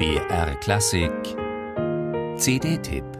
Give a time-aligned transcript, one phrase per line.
[0.00, 1.36] BR Klassik.
[2.38, 3.19] CD-Tipp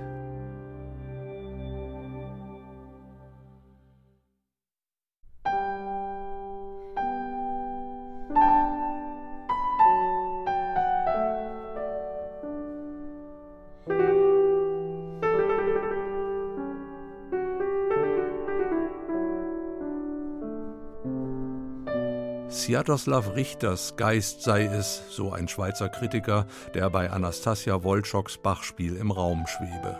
[22.50, 29.12] Sviatoslav Richters Geist sei es, so ein Schweizer Kritiker, der bei Anastasia Wolczocks Bachspiel im
[29.12, 29.96] Raum schwebe.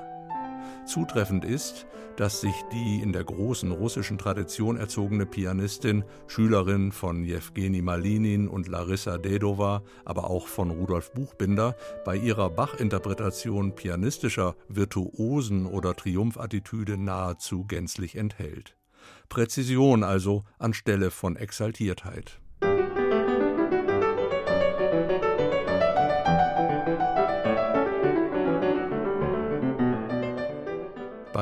[0.85, 7.83] Zutreffend ist, dass sich die in der großen russischen Tradition erzogene Pianistin, Schülerin von Jewgeni
[7.83, 15.95] Malinin und Larissa Dedova, aber auch von Rudolf Buchbinder, bei ihrer Bach-Interpretation pianistischer Virtuosen oder
[15.95, 18.77] Triumphattitüde nahezu gänzlich enthält.
[19.29, 22.41] Präzision also anstelle von Exaltiertheit.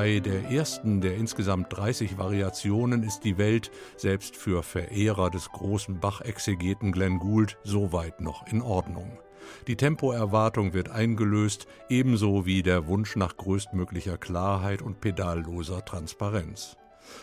[0.08, 6.00] Bei der ersten der insgesamt 30 Variationen ist die Welt, selbst für Verehrer des großen
[6.00, 9.18] Bach-Exegeten Glenn Gould, soweit noch in Ordnung.
[9.66, 16.78] Die Tempoerwartung wird eingelöst, ebenso wie der Wunsch nach größtmöglicher Klarheit und pedalloser Transparenz.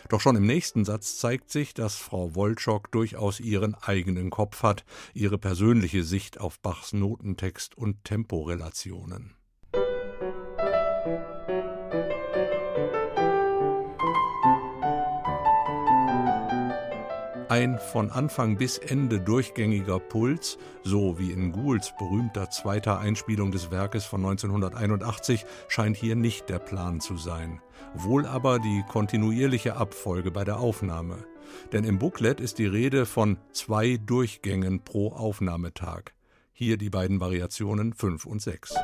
[0.10, 4.86] Doch schon im nächsten Satz zeigt sich, dass Frau Wolczok durchaus ihren eigenen Kopf hat,
[5.16, 9.35] ihre persönliche Sicht auf Bachs Notentext und Temporelationen.
[17.56, 23.72] Ein von Anfang bis Ende durchgängiger Puls, so wie in Goulds berühmter zweiter Einspielung des
[23.72, 27.62] Werkes von 1981, scheint hier nicht der Plan zu sein.
[27.94, 31.24] Wohl aber die kontinuierliche Abfolge bei der Aufnahme.
[31.72, 36.12] Denn im Booklet ist die Rede von zwei Durchgängen pro Aufnahmetag.
[36.52, 38.76] Hier die beiden Variationen 5 und 6.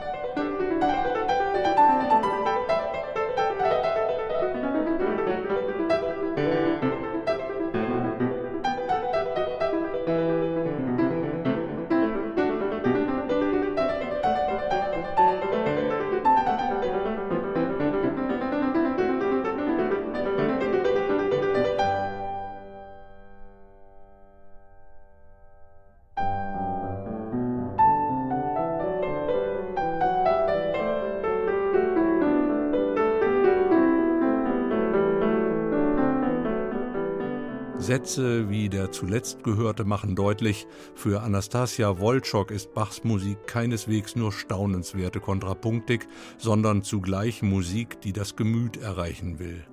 [37.81, 44.31] Sätze wie der zuletzt gehörte machen deutlich, für Anastasia Wolczok ist Bachs Musik keineswegs nur
[44.31, 49.65] staunenswerte Kontrapunktik, sondern zugleich Musik, die das Gemüt erreichen will.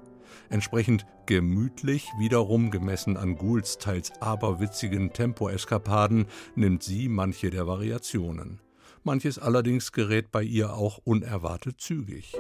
[0.48, 6.24] Entsprechend gemütlich, wiederum gemessen an Goulds teils aberwitzigen Tempoeskapaden,
[6.54, 8.62] nimmt sie manche der Variationen.
[9.04, 12.34] Manches allerdings gerät bei ihr auch unerwartet zügig.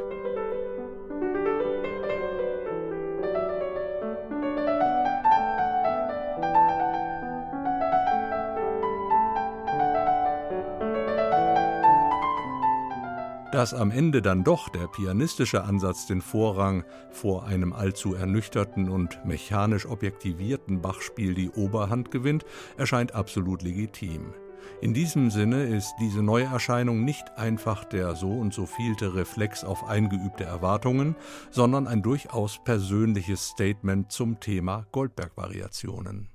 [13.58, 19.18] Dass am Ende dann doch der pianistische Ansatz den Vorrang vor einem allzu ernüchterten und
[19.24, 22.44] mechanisch objektivierten Bachspiel die Oberhand gewinnt,
[22.76, 24.32] erscheint absolut legitim.
[24.80, 29.88] In diesem Sinne ist diese Neuerscheinung nicht einfach der so und so vielte Reflex auf
[29.88, 31.16] eingeübte Erwartungen,
[31.50, 36.28] sondern ein durchaus persönliches Statement zum Thema Goldberg-Variationen.